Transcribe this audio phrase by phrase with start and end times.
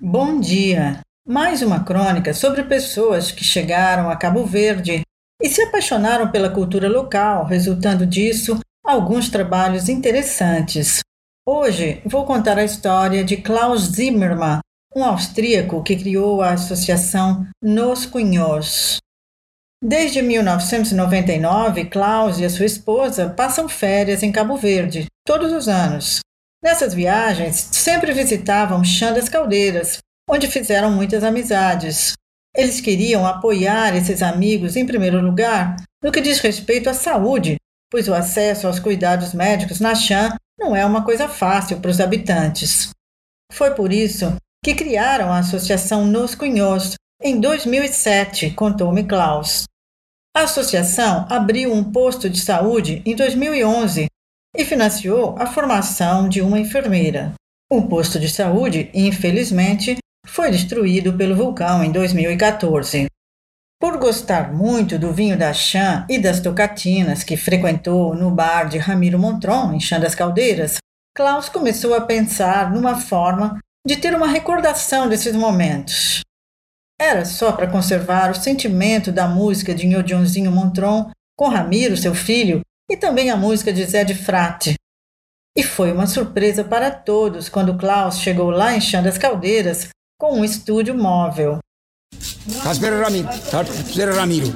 [0.00, 1.00] Bom dia!
[1.26, 5.02] Mais uma crônica sobre pessoas que chegaram a Cabo Verde
[5.42, 11.00] e se apaixonaram pela cultura local, resultando disso alguns trabalhos interessantes.
[11.44, 14.60] Hoje vou contar a história de Klaus Zimmermann,
[14.94, 18.98] um austríaco que criou a associação Nos Cunhos.
[19.82, 26.20] Desde 1999, Klaus e a sua esposa passam férias em Cabo Verde, todos os anos.
[26.62, 29.98] Nessas viagens, sempre visitavam Chã das Caldeiras,
[30.28, 32.14] onde fizeram muitas amizades.
[32.54, 37.56] Eles queriam apoiar esses amigos, em primeiro lugar, no que diz respeito à saúde,
[37.90, 42.00] pois o acesso aos cuidados médicos na Chã não é uma coisa fácil para os
[42.00, 42.90] habitantes.
[43.52, 49.64] Foi por isso que criaram a Associação Nos Cunhos em 2007, contou-me Klaus.
[50.36, 54.07] A associação abriu um posto de saúde em 2011
[54.58, 57.32] e financiou a formação de uma enfermeira.
[57.70, 63.06] O posto de saúde, infelizmente, foi destruído pelo vulcão em 2014.
[63.80, 68.78] Por gostar muito do vinho da Chã e das tocatinas que frequentou no bar de
[68.78, 70.78] Ramiro Montron, em Chã das Caldeiras,
[71.16, 76.22] Klaus começou a pensar numa forma de ter uma recordação desses momentos.
[77.00, 82.60] Era só para conservar o sentimento da música de Nhodiãozinho Montron com Ramiro, seu filho,
[82.90, 84.74] e também a música de Zé de Frate.
[85.56, 90.38] E foi uma surpresa para todos quando Klaus chegou lá em Chã das Caldeiras com
[90.38, 91.58] um estúdio móvel.
[92.62, 93.28] Tá esperando Ramiro.
[93.50, 94.54] Tá esperando Ramiro.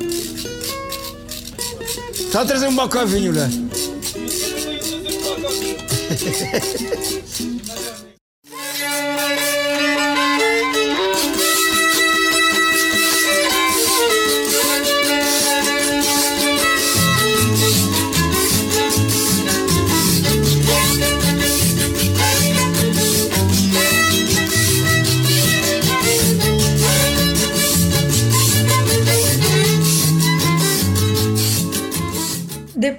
[2.33, 3.49] Tá trazendo um bocavinho lá.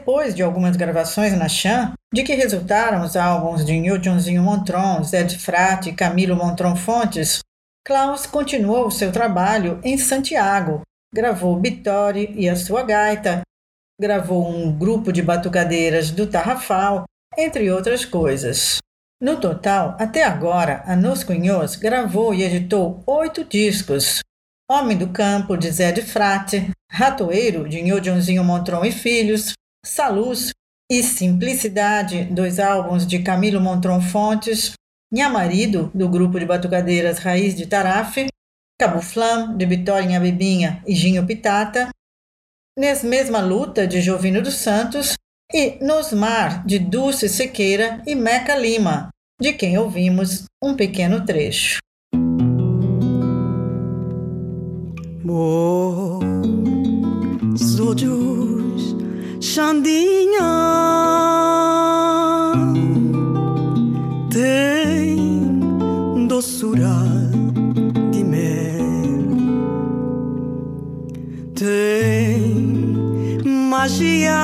[0.03, 5.23] Depois de algumas gravações na Chan, de que resultaram os álbuns de Newtonzinho Montron, Zé
[5.23, 7.39] de Frate e Camilo Montron Fontes,
[7.87, 10.81] Klaus continuou seu trabalho em Santiago,
[11.15, 13.43] gravou Bittori e a sua gaita,
[13.97, 17.05] gravou um grupo de batucadeiras do Tarrafal,
[17.37, 18.79] entre outras coisas.
[19.21, 24.19] No total, até agora, a Nos Cunhos gravou e editou oito discos.
[24.69, 29.53] Homem do Campo, de Zé de Frate, Ratoeiro, de Nhodionzinho Montron e Filhos,
[29.85, 30.51] Saluz
[30.89, 34.73] e Simplicidade, dois álbuns de Camilo Montron Fontes,
[35.11, 38.27] Minha Marido, do grupo de batucadeiras Raiz de Tarafe,
[38.79, 41.89] Cabo Flam, de Vitória Bebinha e Ginho Pitata,
[42.77, 45.15] Nes Mesma Luta, de Jovino dos Santos,
[45.53, 51.79] e Nos Mar, de Dulce Sequeira e Meca Lima, de quem ouvimos um pequeno trecho.
[55.27, 56.19] Oh,
[59.53, 60.51] Xandinha
[64.31, 66.97] tem doçura
[68.09, 69.61] de mel,
[71.53, 74.41] tem magia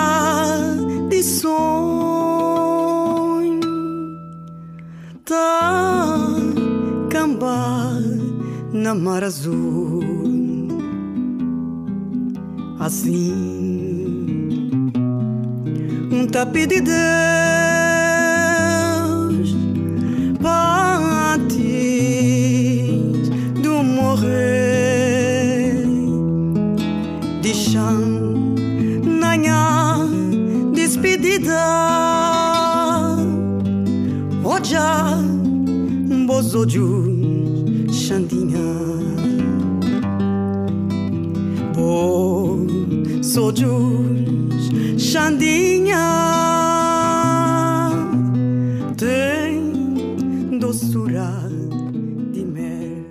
[1.09, 1.49] de sonho,
[5.25, 6.19] tá
[7.09, 7.97] camba
[8.71, 10.03] na mar azul,
[12.79, 13.88] assim
[16.31, 16.95] de Deus
[20.39, 21.49] bate
[23.63, 24.27] do morrer.
[27.41, 28.45] De chão
[29.03, 30.05] nanha
[30.75, 31.65] despedida.
[34.43, 35.17] Oja
[36.27, 37.05] bozoju
[37.91, 38.69] xandinha.
[41.73, 42.68] Bo
[43.21, 44.05] soju
[44.97, 45.97] Xandinha
[48.97, 51.29] tem doçura
[52.31, 53.05] de mel.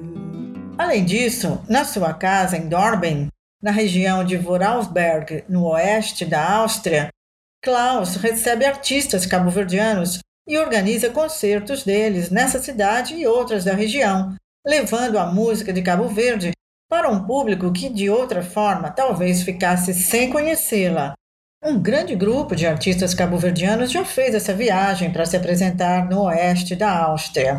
[0.77, 3.29] Além disso, na sua casa em Dorben,
[3.63, 7.09] na região de Vorarlberg, no oeste da Áustria,
[7.63, 14.35] Klaus recebe artistas cabo-verdianos e organiza concertos deles nessa cidade e outras da região,
[14.67, 16.53] levando a música de Cabo Verde
[16.89, 21.15] para um público que de outra forma talvez ficasse sem conhecê-la.
[21.63, 26.75] Um grande grupo de artistas cabo-verdianos já fez essa viagem para se apresentar no oeste
[26.75, 27.59] da Áustria.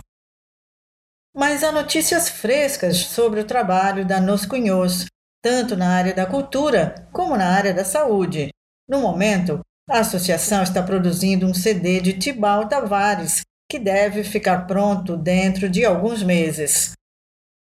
[1.36, 5.06] Mas há notícias frescas sobre o trabalho da Nos Cunhos,
[5.44, 8.50] tanto na área da cultura como na área da saúde.
[8.88, 9.60] No momento,
[9.90, 15.86] a associação está produzindo um CD de Tibau Tavares, que deve ficar pronto dentro de
[15.86, 16.94] alguns meses.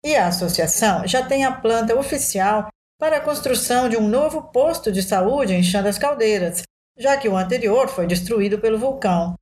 [0.04, 2.69] E a associação já tem a planta oficial
[2.99, 6.62] para a construção de um novo posto de saúde em Chã das Caldeiras,
[6.99, 9.34] já que o anterior foi destruído pelo vulcão.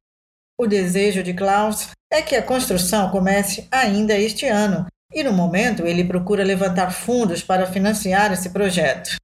[0.59, 5.87] O desejo de Klaus é que a construção comece ainda este ano, e no momento
[5.87, 9.17] ele procura levantar fundos para financiar esse projeto.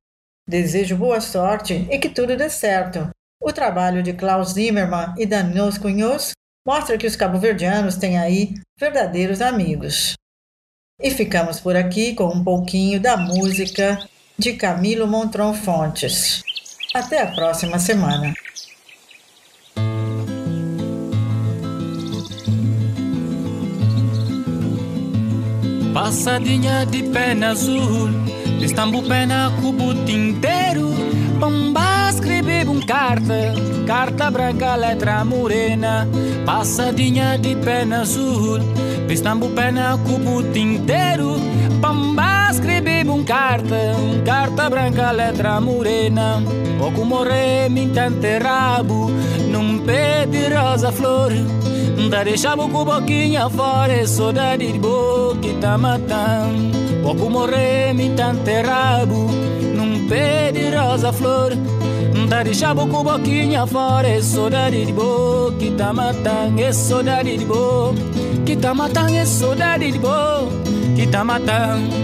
[0.48, 3.10] Desejo boa sorte e que tudo dê certo.
[3.40, 6.32] O trabalho de Klaus Zimmermann e Daniels Cunhoz
[6.66, 10.14] mostra que os cabo-verdianos têm aí verdadeiros amigos.
[10.98, 13.98] E ficamos por aqui com um pouquinho da música
[14.38, 16.42] de Camilo Montron Fontes.
[16.94, 18.32] Até a próxima semana.
[25.92, 28.08] Passadinha de pena azul,
[28.62, 30.94] estambu pena cubo inteiro.
[31.38, 33.54] Pamba escrever um carta,
[33.86, 36.08] carta branca, letra morena.
[36.46, 38.60] Passadinha de pena azul,
[39.12, 41.36] estambu pena cubo inteiro.
[41.80, 43.94] Pamba escrever um carta,
[44.24, 46.42] carta branca, letra morena.
[47.06, 47.90] Morrer, me
[48.42, 49.10] rabo,
[49.50, 51.32] num pé de rosa flor.
[52.10, 56.95] Da deixamos com boquinha fora, saudade de boca tá matando.
[57.06, 58.12] Pouco morrer, me
[58.62, 59.30] rabo,
[59.76, 61.52] num pé de rosa flor.
[62.28, 66.60] Da deixamos com boquinha fora, saudade de boca que tá matando.
[66.60, 67.94] É saudade de boca
[68.44, 70.50] que tá matando, é saudade de boca
[70.96, 71.94] que tá matando.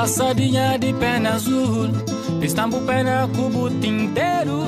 [0.00, 1.90] Passadinha de pena azul,
[2.40, 4.64] estampo pena cubo tinteiro,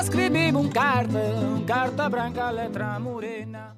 [0.00, 1.20] escrevi um carta,
[1.66, 3.76] carta branca, letra morena.